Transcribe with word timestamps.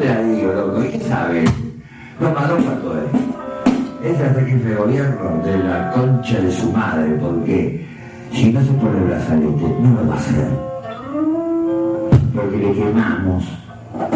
te 0.00 0.06
la 0.06 0.22
digo, 0.22 0.52
loco. 0.52 0.84
¿Y 0.84 0.88
qué 0.88 1.00
sabes? 1.00 1.50
No, 2.18 2.32
Madón 2.32 2.62
cuánto 2.64 2.96
es. 2.96 4.20
Hasta 4.20 4.40
jefe 4.40 4.68
de 4.68 4.74
gobierno 4.74 5.42
de 5.44 5.58
la 5.58 5.92
concha 5.92 6.40
de 6.40 6.50
su 6.50 6.72
madre, 6.72 7.12
porque 7.20 7.86
si 8.32 8.52
no 8.52 8.60
se 8.60 8.72
pone 8.72 8.98
el 8.98 9.04
brazalete, 9.04 9.76
no 9.80 10.00
lo 10.00 10.08
va 10.08 10.14
a 10.14 10.18
hacer. 10.18 10.48
Porque 12.34 12.56
le 12.56 12.72
quemamos 12.72 13.44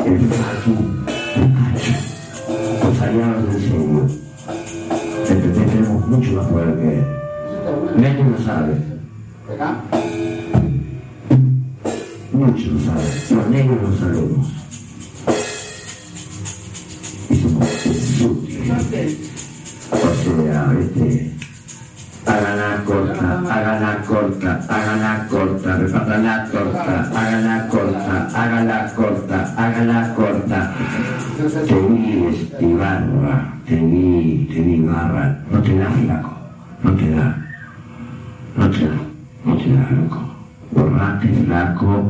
el 0.06 0.18
facu 0.20 0.72
de 1.36 1.48
macho. 1.48 1.92
Los 2.82 3.02
aliados 3.02 3.52
del 3.52 3.62
serio. 3.62 4.06
¿Entendés? 5.28 5.72
Tenemos 5.72 6.08
mucho 6.08 6.32
más 6.32 6.46
poder 6.46 6.76
que 6.76 6.98
él. 6.98 7.04
Menos 7.96 8.38
lo 8.38 8.44
sabe. 8.44 8.74
¿Acá? 9.52 9.76
Muchos 12.32 12.66
lo 12.72 12.80
saben. 12.80 13.36
Los 13.36 13.50
negros 13.50 13.78
lo 13.82 13.96
sabemos. 13.96 14.63
O 20.34 20.42
sea, 20.42 20.74
este. 20.80 21.30
Háganla 22.26 22.84
corta, 22.84 23.42
háganla 23.50 24.02
corta, 24.08 24.60
háganla 24.68 25.26
corta, 25.28 25.76
repátanla 25.76 26.48
corta, 26.50 27.10
háganla 27.14 27.68
corta, 27.68 28.28
háganla 28.34 28.92
corta, 28.96 29.54
háganla 29.56 30.14
corta. 30.14 30.74
Te 31.68 31.74
vi, 31.74 32.26
este, 32.26 32.64
Ibarra, 32.64 33.52
te 33.66 33.76
vi, 33.76 34.50
te 34.52 34.60
vi, 34.60 34.74
Ibarra. 34.74 35.38
No 35.52 35.62
te 35.62 35.78
da, 35.78 35.90
flaco, 35.90 36.32
no 36.82 36.92
te 36.96 37.10
da. 37.10 37.36
No 38.56 38.70
te 38.70 38.86
da, 38.88 38.96
no 39.44 39.56
te 39.56 39.72
da, 39.72 39.90
loco. 39.90 40.20
Borrate, 40.72 41.28
flaco, 41.44 42.02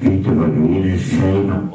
viste, 0.00 0.30
porque 0.30 0.60
viene 0.60 0.92
el 0.92 1.00
seino. 1.00 1.73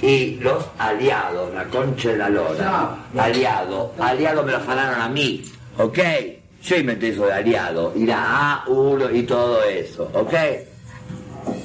Y 0.00 0.36
los 0.36 0.64
aliados, 0.78 1.52
la 1.52 1.64
concha 1.64 2.10
de 2.10 2.18
la 2.18 2.28
lora, 2.28 2.96
aliado, 3.16 3.92
aliado 3.98 4.44
me 4.44 4.52
lo 4.52 4.60
falaron 4.60 5.00
a 5.00 5.08
mí, 5.08 5.42
¿ok? 5.76 5.98
Yo 6.62 6.76
inventé 6.76 7.08
eso 7.08 7.26
de 7.26 7.32
aliado, 7.32 7.92
y 7.96 8.06
la 8.06 8.64
A1 8.64 9.14
y 9.14 9.22
todo 9.24 9.62
eso, 9.64 10.08
¿ok? 10.12 10.34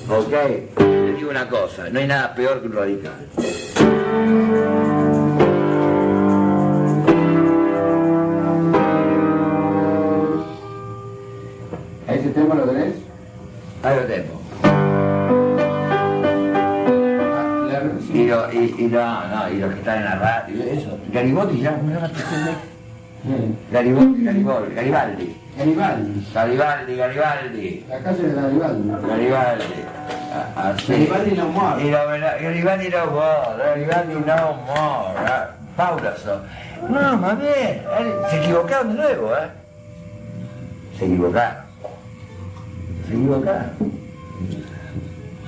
¿Ok? 0.10 0.34
Les 0.80 1.18
digo 1.18 1.30
una 1.30 1.48
cosa, 1.48 1.90
no 1.90 2.00
hay 2.00 2.08
nada 2.08 2.34
peor 2.34 2.62
que 2.62 2.68
un 2.68 2.74
radical. 2.74 3.30
¿Ese 12.08 12.30
tema 12.30 12.56
lo 12.56 12.64
tenés? 12.64 12.96
Ahí 13.84 13.96
lo 13.96 14.04
tengo. 14.06 14.33
Y, 18.14 18.28
lo, 18.28 18.52
y, 18.54 18.76
y, 18.78 18.84
no, 18.84 19.28
no, 19.28 19.50
y 19.50 19.58
los 19.58 19.74
que 19.74 19.80
están 19.80 19.98
en 19.98 20.06
la 20.06 20.16
radio, 20.16 20.64
eso. 20.64 20.98
Garibaldi, 21.12 21.62
ya, 21.62 21.74
¿cómo 21.76 21.90
se 21.90 21.96
llama 21.96 22.10
Garibaldi, 23.72 24.24
Garibaldi, 24.26 24.76
Garibaldi. 24.76 25.36
Garibaldi. 25.58 26.24
Garibaldi, 26.34 26.96
Garibaldi. 26.96 27.86
La 27.90 28.00
calle 28.00 28.24
de 28.24 28.34
Garibaldi. 28.34 28.90
Garibaldi. 29.08 29.64
Así. 30.56 30.92
Garibaldi 30.92 31.32
no 31.38 31.48
more. 31.50 31.84
Y 31.84 31.90
lo- 31.92 32.08
Garibaldi 32.08 32.90
no 32.90 33.06
more, 33.12 33.58
Garibaldi 33.64 34.14
no 34.14 34.54
more. 34.68 35.20
ah, 35.28 35.50
Paulason. 35.78 36.42
No, 36.90 37.18
más 37.18 37.40
bien. 37.40 37.50
eh, 37.56 38.14
Se 38.30 38.38
equivocaron 38.44 38.90
de 38.96 39.02
nuevo, 39.02 39.32
¿eh? 39.36 39.48
Se 41.00 41.06
equivocaron. 41.06 41.56
Se 43.08 43.14
equivocaron. 43.14 43.70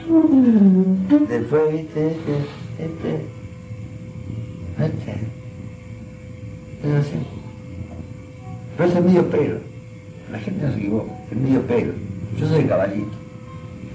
Después, 0.08 1.72
viste, 1.72 2.12
este, 2.12 2.38
este, 2.78 3.26
este. 4.80 5.12
Es 6.84 6.94
así. 6.94 7.18
Pero 8.78 8.90
es 8.90 9.04
medio 9.04 9.30
pelo. 9.30 9.58
La 10.32 10.40
gente 10.40 10.66
no 10.66 10.72
se 10.74 10.80
equivoca, 10.80 11.12
es 11.32 11.38
medio 11.38 11.62
pelo. 11.62 11.94
Yo 12.38 12.48
soy 12.48 12.60
el 12.60 12.68
caballito. 12.68 13.12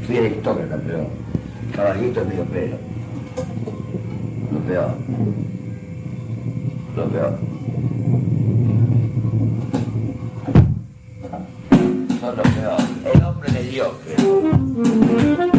Soy 0.06 0.16
aristócrata, 0.16 0.80
pero 0.84 0.98
el 0.98 1.76
caballito 1.76 2.20
es 2.22 2.26
medio 2.26 2.44
pelo. 2.44 2.76
Lo 4.52 4.58
peor. 4.60 4.94
Lo 6.96 7.08
peor. 7.08 7.38
Son 12.20 12.36
lo 12.36 12.42
peor. 12.42 12.80
El 13.14 13.22
hombre 13.22 13.52
mediocre. 13.52 15.49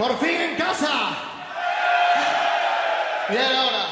Por 0.00 0.18
fin 0.18 0.40
en 0.40 0.56
casa. 0.56 0.88
Bien 3.28 3.54
ahora. 3.54 3.84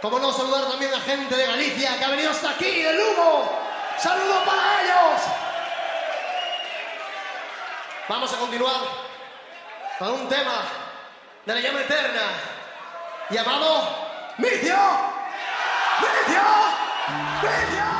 Como 0.00 0.20
no 0.20 0.32
saludar 0.32 0.70
también 0.70 0.94
a 0.94 1.00
gente 1.00 1.34
de 1.34 1.46
Galicia 1.46 1.98
que 1.98 2.04
ha 2.04 2.10
venido 2.10 2.30
hasta 2.30 2.50
aquí, 2.50 2.82
de 2.82 2.92
Lugo. 2.92 3.58
Saludos 3.98 4.44
para 4.46 4.82
ellos. 4.82 5.22
Vamos 8.08 8.32
a 8.32 8.36
continuar 8.36 8.80
con 9.98 10.12
un 10.12 10.28
tema 10.28 10.62
de 11.44 11.54
la 11.56 11.60
llama 11.60 11.80
eterna 11.80 12.22
llamado 13.30 13.82
Micio. 14.38 14.76
Micio. 15.98 16.42
Micio. 17.42 17.97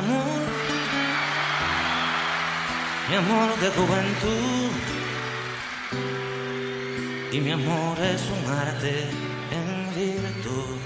Amor, 0.00 0.40
mi 3.08 3.16
amor 3.16 3.48
de 3.62 3.68
juventud. 3.78 4.70
Y 7.32 7.40
mi 7.40 7.52
amor 7.52 7.96
es 8.00 8.22
un 8.36 8.52
arte 8.52 8.94
en 9.58 9.68
virtud. 10.00 10.78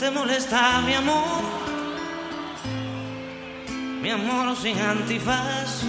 Te 0.00 0.10
molesta 0.10 0.80
mi 0.86 0.94
amor, 0.94 1.42
mi 4.02 4.10
amor 4.10 4.56
sin 4.56 4.78
antifaz. 4.78 5.82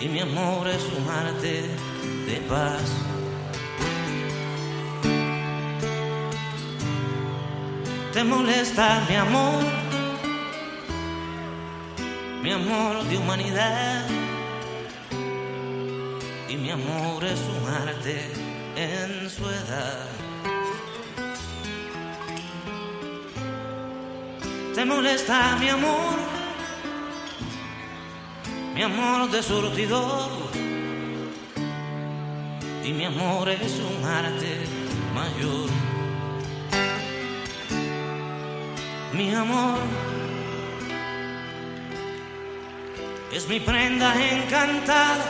Y 0.00 0.08
mi 0.08 0.20
amor 0.20 0.66
es 0.68 0.82
un 0.96 1.06
arte 1.10 1.54
de 2.26 2.36
paz. 2.48 3.09
Te 8.20 8.24
molesta 8.24 9.02
mi 9.08 9.16
amor, 9.16 9.64
mi 12.42 12.52
amor 12.52 13.02
de 13.04 13.16
humanidad. 13.16 14.06
Y 16.46 16.56
mi 16.56 16.70
amor 16.70 17.24
es 17.24 17.40
un 17.56 17.66
arte 17.82 18.16
en 18.76 19.30
su 19.30 19.42
edad. 19.48 20.06
Te 24.74 24.84
molesta 24.84 25.56
mi 25.58 25.70
amor, 25.70 26.16
mi 28.74 28.82
amor 28.82 29.30
de 29.30 29.42
surtidor. 29.42 30.30
Y 32.84 32.92
mi 32.92 33.06
amor 33.06 33.48
es 33.48 33.80
un 33.80 34.04
arte 34.04 34.66
mayor. 35.14 35.89
Mi 39.12 39.34
amor. 39.34 39.78
Es 43.32 43.48
mi 43.48 43.60
prenda 43.60 44.12
encantada, 44.14 45.24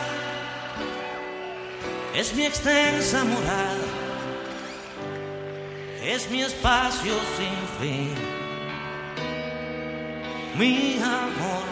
es 2.15 2.33
mi 2.35 2.45
extensa 2.45 3.23
morada, 3.23 3.85
es 6.03 6.29
mi 6.31 6.41
espacio 6.41 7.13
sin 7.37 7.57
fin. 7.79 8.15
Mi 10.57 10.97
amor 10.97 11.63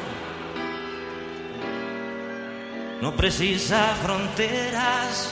no 3.02 3.16
precisa 3.16 3.96
fronteras 4.04 5.32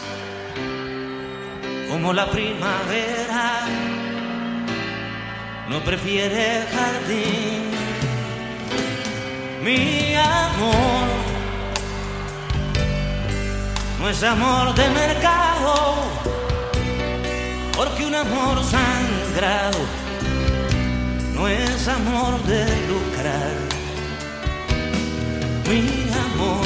como 1.90 2.12
la 2.12 2.30
primavera 2.30 3.87
no 5.70 5.84
prefiere 5.84 6.66
jardín. 6.72 7.72
Mi 9.64 10.16
amor 10.16 11.08
no 14.00 14.10
es 14.10 14.24
amor 14.24 14.74
de 14.76 14.90
mercado, 14.90 15.96
porque 17.76 18.06
un 18.06 18.16
amor 18.16 18.64
sangrado 18.64 19.80
no 21.34 21.48
es 21.48 21.88
amor 21.88 22.42
de 22.44 22.66
lucrar. 22.88 23.52
Mi 25.70 26.10
amor 26.32 26.66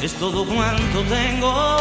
es 0.00 0.12
todo 0.14 0.46
cuanto 0.46 1.02
tengo 1.02 1.78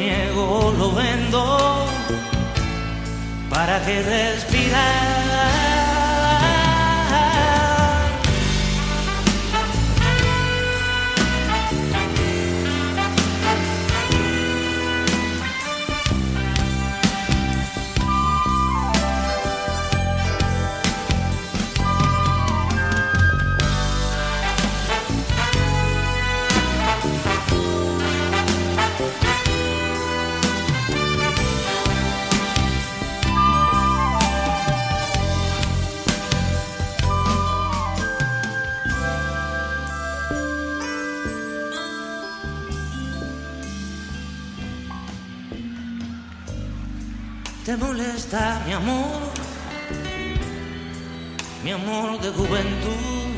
niego, 0.00 0.72
lo 0.78 0.92
vendo 0.92 1.86
para 3.50 3.84
que 3.84 4.02
respirar. 4.02 5.69
Mi 48.64 48.72
amor, 48.72 49.32
mi 51.64 51.72
amor 51.72 52.20
de 52.20 52.30
juventud. 52.30 53.30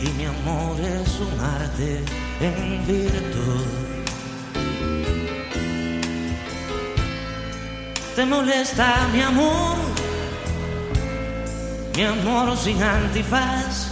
Y 0.00 0.08
mi 0.10 0.26
amor 0.26 0.78
es 0.80 1.18
un 1.18 1.40
arte 1.40 2.04
en 2.40 2.86
virtud. 2.86 3.66
Te 8.14 8.24
molesta 8.26 9.08
mi 9.12 9.22
amor, 9.22 9.76
mi 11.96 12.02
amor 12.04 12.56
sin 12.56 12.80
antifaz. 12.80 13.88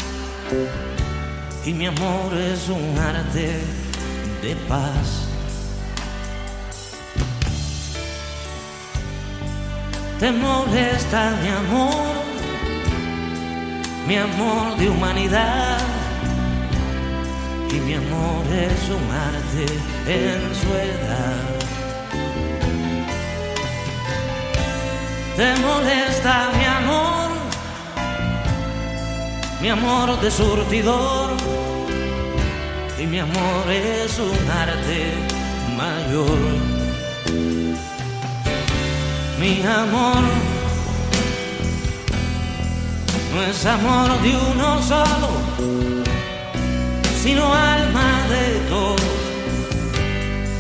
Y 1.65 1.73
mi 1.73 1.87
amor 1.87 2.35
es 2.35 2.69
un 2.69 2.99
arte 2.99 3.63
de 4.43 4.55
paz. 4.69 5.32
Te 10.23 10.31
molesta 10.31 11.37
mi 11.43 11.49
amor, 11.49 12.15
mi 14.07 14.17
amor 14.17 14.77
de 14.77 14.89
humanidad. 14.89 15.79
Y 17.69 17.81
mi 17.87 17.95
amor 17.95 18.45
es 18.69 18.83
un 18.99 19.07
arte 19.33 19.67
en 20.07 20.41
su 20.61 20.69
edad. 20.91 21.43
Te 25.37 25.49
molesta 25.61 26.51
mi 26.57 26.67
amor, 26.81 27.31
mi 29.61 29.71
amor 29.71 30.21
de 30.21 30.31
surtidor. 30.31 31.31
Y 32.97 33.07
mi 33.07 33.19
amor 33.19 33.65
es 33.69 34.21
un 34.21 34.39
arte 34.51 35.15
mayor 35.77 36.72
mi 39.43 39.61
amor. 39.67 40.23
No 43.35 43.43
es 43.43 43.67
amor 43.67 44.09
de 44.23 44.31
uno 44.53 44.69
solo, 44.83 45.31
sino 47.23 47.43
alma 47.53 48.09
de 48.35 48.47
todo 48.73 49.09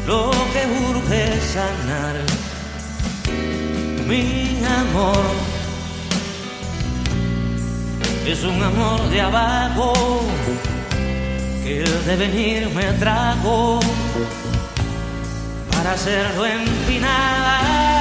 lo 0.09 0.31
que 0.53 0.62
urge 0.89 1.23
sanar. 1.55 2.17
Mi 4.09 4.61
amor. 4.81 5.27
Es 8.27 8.43
un 8.43 8.61
amor 8.62 9.01
de 9.11 9.21
abajo 9.21 9.93
que 11.62 11.83
el 11.85 12.07
devenir 12.07 12.69
me 12.71 12.87
trajo 13.03 13.79
para 15.71 15.93
hacerlo 15.93 16.47
empinar 16.47 17.92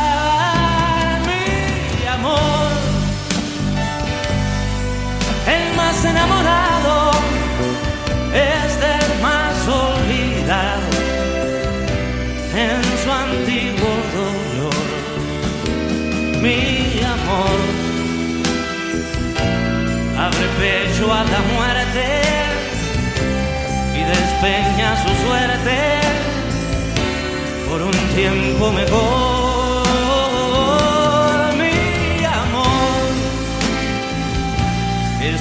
el 5.48 5.76
más 5.76 6.06
enamorado 6.06 7.12
es 8.34 8.80
del 8.80 9.22
más 9.22 9.68
olvidado 9.68 10.92
en 12.56 12.82
su 13.04 13.12
antiguo 13.12 13.94
dolor. 14.14 14.88
Mi 16.42 17.02
amor 17.04 17.60
abre 20.18 20.48
pecho 20.60 21.12
a 21.12 21.24
la 21.24 21.42
muerte 21.54 22.06
y 23.96 24.02
despeña 24.04 24.90
su 25.04 25.12
suerte 25.26 25.78
por 27.68 27.82
un 27.82 27.98
tiempo 28.16 28.72
mejor. 28.72 29.41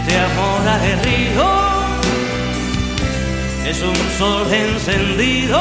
Este 0.00 0.18
amor 0.18 0.66
aguerrido 0.66 1.44
es 3.66 3.82
un 3.82 3.96
sol 4.18 4.52
encendido 4.52 5.60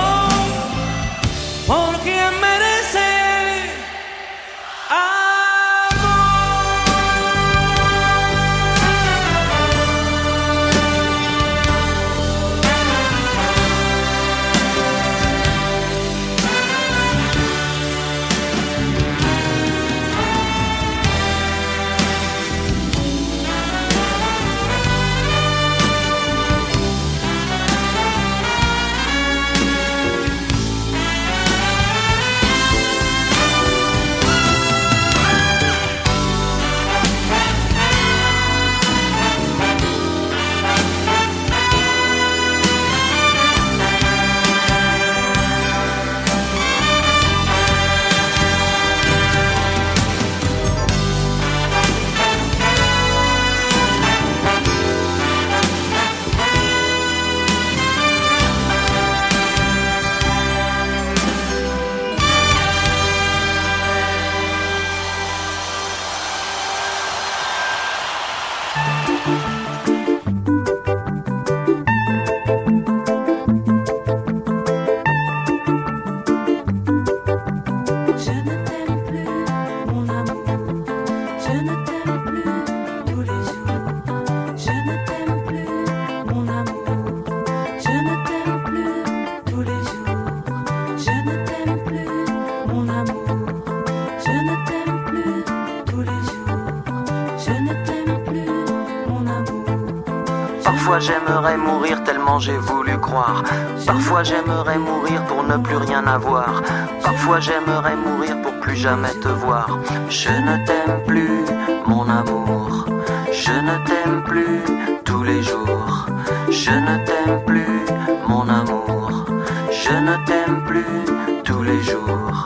j'ai 102.39 102.58
voulu 102.58 102.98
croire. 103.00 103.43
Parfois 103.86 104.24
j'aimerais 104.24 104.77
mourir 104.77 105.24
pour 105.25 105.43
ne 105.43 105.58
plus 105.58 105.77
rien 105.77 106.05
avoir. 106.05 106.62
Parfois 107.03 107.39
j'aimerais 107.39 107.96
mourir 107.96 108.41
pour 108.41 108.53
plus 108.60 108.75
jamais 108.75 109.13
te 109.22 109.27
voir. 109.27 109.79
Je 110.10 110.29
ne 110.29 110.65
t'aime 110.65 111.03
plus, 111.05 111.43
mon 111.86 112.08
amour. 112.10 112.86
Je 113.31 113.51
ne 113.51 113.75
t'aime 113.88 114.24
plus 114.24 114.62
tous 115.03 115.24
les 115.24 115.41
jours. 115.41 116.05
Je 116.50 116.72
ne 116.72 116.96
t'aime 117.05 117.43
plus, 117.46 117.86
mon 118.27 118.48
amour. 118.48 119.25
Je 119.72 119.93
ne 119.93 120.15
t'aime 120.25 120.63
plus 120.65 121.43
tous 121.43 121.63
les 121.63 121.81
jours. 121.81 122.46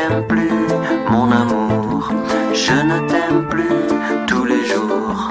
t'aime 3.11 3.45
plus 3.49 3.77
tous 4.27 4.45
les 4.45 4.65
jours. 4.65 5.29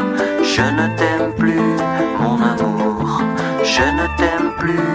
Je 0.54 0.62
ne 0.78 0.86
t'aime 0.98 1.32
plus, 1.38 1.68
mon 2.20 2.36
amour. 2.52 3.22
Je 3.64 3.86
ne 3.98 4.06
t'aime 4.18 4.50
plus, 4.58 4.88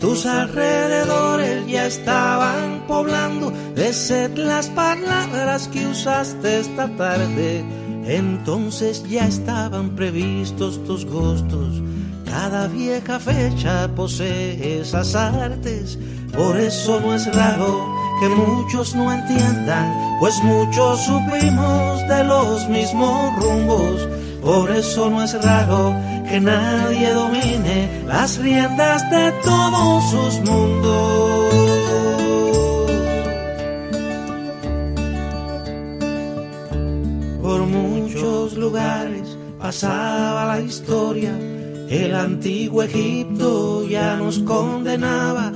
Tus 0.00 0.24
alrededores 0.24 1.66
ya 1.66 1.86
estaban 1.86 2.86
poblando 2.88 3.52
de 3.74 3.92
sed 3.92 4.38
las 4.38 4.68
palabras 4.68 5.68
que 5.68 5.86
usaste 5.86 6.60
esta 6.60 6.88
tarde. 6.96 7.62
Entonces 8.06 9.04
ya 9.06 9.26
estaban 9.26 9.90
previstos 9.90 10.82
tus 10.84 11.04
gustos. 11.04 11.82
Cada 12.24 12.66
vieja 12.68 13.20
fecha 13.20 13.94
posee 13.94 14.80
esas 14.80 15.14
artes. 15.14 15.98
Por 16.34 16.56
eso 16.58 16.98
no 17.00 17.14
es 17.14 17.26
raro 17.34 17.86
que 18.20 18.28
muchos 18.30 18.94
no 18.94 19.12
entiendan, 19.12 20.16
pues 20.18 20.42
muchos 20.42 21.00
supimos 21.04 22.08
de 22.08 22.24
los 22.24 22.68
mismos 22.70 23.36
rumbos. 23.36 24.08
Por 24.42 24.70
eso 24.70 25.10
no 25.10 25.22
es 25.22 25.32
raro 25.44 25.94
que 26.28 26.40
nadie 26.40 27.12
domine 27.12 28.04
las 28.06 28.38
riendas 28.38 29.08
de 29.10 29.32
todos 29.44 30.10
sus 30.10 30.40
mundos. 30.48 31.54
Por 37.42 37.60
muchos 37.66 38.54
lugares 38.54 39.36
pasaba 39.58 40.56
la 40.56 40.60
historia, 40.60 41.36
el 41.90 42.14
antiguo 42.14 42.82
Egipto 42.82 43.86
ya 43.86 44.16
nos 44.16 44.38
condenaba, 44.38 45.52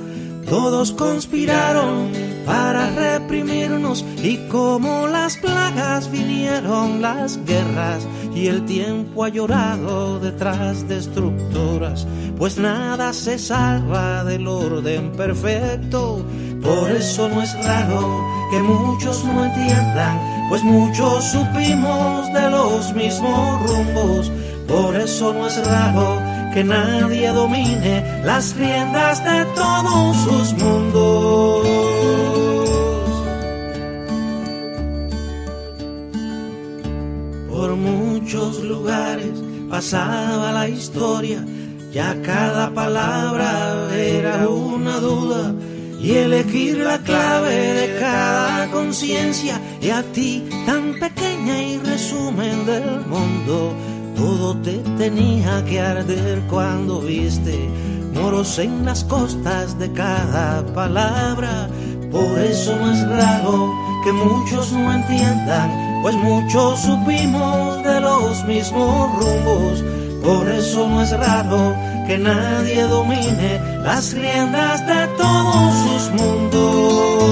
todos 0.49 0.93
conspiraron 0.93 2.34
para 2.45 2.91
reprimirnos 2.91 4.05
y 4.23 4.37
como 4.49 5.07
las 5.07 5.37
plagas 5.37 6.11
vinieron 6.11 7.01
las 7.01 7.45
guerras 7.45 8.07
y 8.35 8.49
el 8.49 8.65
tiempo 8.65 9.25
ha 9.25 9.29
llorado 9.29 10.19
detrás 10.21 10.87
destructoras, 10.89 12.07
pues 12.37 12.59
nada 12.59 13.13
se 13.13 13.39
salva 13.39 14.25
del 14.25 14.47
orden 14.47 15.13
perfecto, 15.13 16.25
por 16.63 16.91
eso 16.91 17.29
no 17.29 17.43
es 17.43 17.55
raro 17.65 18.25
que 18.51 18.59
muchos 18.61 19.25
no 19.25 19.45
entiendan, 19.45 20.19
pues 20.49 20.63
muchos 20.63 21.25
supimos 21.25 22.33
de 22.33 22.51
los 22.51 22.93
mismos 22.95 23.63
rumbos, 23.69 24.33
por 24.67 24.97
eso 24.97 25.33
no 25.33 25.47
es 25.47 25.67
raro 25.67 26.21
que 26.55 26.63
nadie 26.63 27.29
domine 27.31 28.23
las 28.25 28.55
riendas 28.57 29.25
de 29.25 29.45
todos 29.57 30.17
sus 30.17 30.53
mundos. 30.55 32.34
Lugares 38.63 39.43
pasaba 39.71 40.53
la 40.53 40.69
historia, 40.69 41.45
ya 41.93 42.21
cada 42.23 42.73
palabra 42.73 43.95
era 43.95 44.49
una 44.49 45.01
duda 45.01 45.55
y 46.01 46.13
elegir 46.13 46.79
la 46.79 46.99
clave 46.99 47.75
de 47.81 47.99
cada 47.99 48.71
conciencia 48.71 49.61
y 49.81 49.91
a 49.91 50.03
ti 50.13 50.45
tan 50.67 50.99
pequeña 51.01 51.63
y 51.63 51.79
resumen 51.79 52.67
del 52.67 53.07
mundo 53.07 53.75
todo 54.17 54.57
te 54.59 54.79
tenía 54.97 55.65
que 55.65 55.81
arder 55.81 56.41
cuando 56.49 57.01
viste 57.01 57.69
moros 58.15 58.59
en 58.59 58.85
las 58.85 59.05
costas 59.05 59.79
de 59.79 59.93
cada 59.93 60.65
palabra. 60.73 61.69
Por 62.11 62.39
eso 62.39 62.73
es 62.91 63.09
raro 63.09 63.73
que 64.05 64.13
muchos 64.13 64.73
no 64.73 64.93
entiendan, 64.93 65.69
pues 66.05 66.17
muchos 66.17 66.81
supimos 66.81 67.83
de 67.83 67.99
los 67.99 68.45
mismos 68.45 69.11
rumbos. 69.19 69.83
Por 70.23 70.47
eso 70.51 70.87
no 70.87 71.01
es 71.01 71.19
raro 71.19 71.75
que 72.07 72.19
nadie 72.19 72.83
domine 72.83 73.59
las 73.83 74.13
riendas 74.13 74.87
de 74.87 75.07
todos 75.17 75.73
sus 75.83 76.11
mundos. 76.11 77.25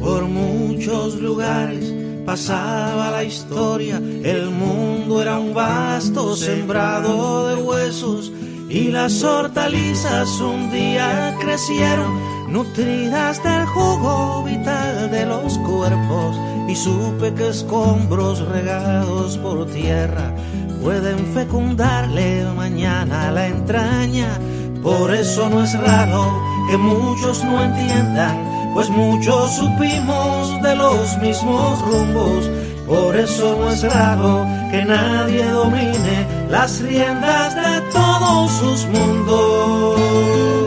Por 0.00 0.28
muchos 0.28 1.16
lugares 1.16 1.92
pasaba 2.24 3.10
la 3.10 3.24
historia, 3.24 3.96
el 3.96 4.50
mundo 4.50 5.20
era 5.20 5.40
un 5.40 5.52
vasto 5.52 6.36
sembrado 6.36 7.48
de 7.48 7.60
huesos 7.60 8.30
y 8.74 8.88
las 8.88 9.22
hortalizas 9.22 10.40
un 10.40 10.68
día 10.72 11.36
crecieron, 11.40 12.12
nutridas 12.54 13.42
del 13.42 13.66
jugo 13.66 14.44
vital 14.44 15.10
de 15.10 15.26
los 15.26 15.58
cuerpos 15.58 16.36
y 16.68 16.76
supe 16.76 17.34
que 17.34 17.48
escombros 17.48 18.46
regados 18.48 19.36
por 19.38 19.66
tierra 19.66 20.32
pueden 20.80 21.18
fecundarle 21.34 22.44
mañana 22.56 23.32
la 23.32 23.48
entraña. 23.48 24.38
Por 24.84 25.12
eso 25.12 25.50
no 25.50 25.64
es 25.64 25.76
raro 25.80 26.40
que 26.70 26.76
muchos 26.76 27.42
no 27.42 27.60
entiendan 27.60 28.70
pues 28.72 28.88
muchos 28.88 29.56
supimos 29.56 30.62
de 30.62 30.76
los 30.76 31.18
mismos 31.18 31.80
rumbos. 31.82 32.48
Por 32.86 33.16
eso 33.16 33.56
no 33.58 33.70
es 33.70 33.82
raro 33.82 34.46
que 34.70 34.84
nadie 34.84 35.44
domine 35.44 36.26
las 36.50 36.80
riendas 36.80 37.54
de 37.56 37.80
todos 37.92 38.50
sus 38.52 38.86
mundos. 38.86 40.63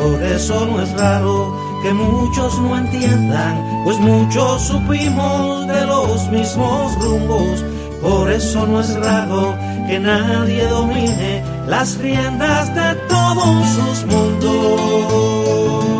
Por 0.00 0.22
eso 0.22 0.64
no 0.64 0.80
es 0.80 0.90
raro 0.92 1.54
que 1.82 1.92
muchos 1.92 2.58
no 2.58 2.78
entiendan, 2.78 3.82
pues 3.84 3.98
muchos 3.98 4.62
supimos 4.62 5.66
de 5.66 5.86
los 5.86 6.26
mismos 6.30 6.94
rumbos. 7.02 7.62
Por 8.00 8.30
eso 8.30 8.66
no 8.66 8.80
es 8.80 8.94
raro 8.96 9.54
que 9.86 10.00
nadie 10.00 10.66
domine 10.68 11.44
las 11.66 11.98
riendas 11.98 12.74
de 12.74 12.94
todos 13.08 13.68
sus 13.68 14.06
mundos. 14.06 15.99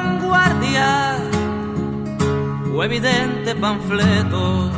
o 2.73 2.83
evidente 2.83 3.55
panfleto. 3.55 4.71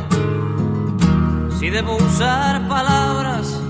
Si 1.58 1.70
debo 1.70 1.96
usar 1.96 2.66
palabras 2.68 3.60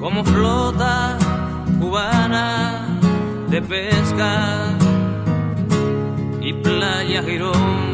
como 0.00 0.24
flota 0.24 1.18
cubana 1.80 2.98
de 3.48 3.60
pesca 3.62 4.76
y 6.40 6.52
playa 6.52 7.22
Girón. 7.22 7.93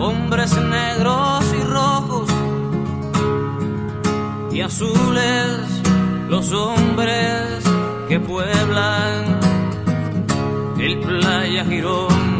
hombres 0.00 0.56
negros 0.56 1.44
y 1.56 1.62
rojos 1.62 2.28
y 4.52 4.60
azules, 4.60 5.82
los 6.28 6.52
hombres 6.52 7.62
que 8.08 8.18
pueblan 8.18 9.38
el 10.80 10.98
playa 10.98 11.64
Girón. 11.64 12.32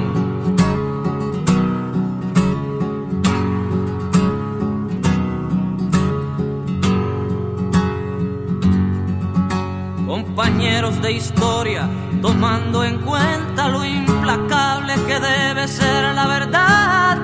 compañeros 10.07 11.01
de 11.03 11.13
historia, 11.13 11.89
tomando 12.21 12.83
en 12.85 12.99
cuenta 12.99 13.69
lo 13.69 13.85
implacable 13.85 14.72
que 15.01 15.19
debe 15.21 15.69
ser 15.69 16.15
la 16.15 16.27
verdad, 16.27 17.19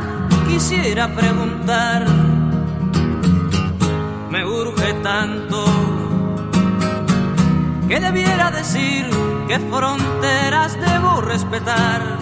quisiera 0.48 1.08
preguntar, 1.08 2.06
me 4.30 4.44
urge 4.44 4.94
tanto 5.02 5.64
que 7.88 8.00
debiera 8.00 8.50
decir 8.50 9.08
qué 9.48 9.58
fronteras 9.58 10.78
debo 10.80 11.20
respetar. 11.20 12.18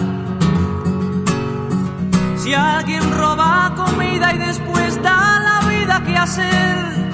Si 2.37 2.53
alguien 2.53 3.03
roba 3.17 3.73
comida 3.75 4.33
y 4.33 4.37
después 4.37 5.01
da 5.01 5.39
la 5.39 5.67
vida 5.67 6.03
que 6.05 6.17
hacer, 6.17 7.06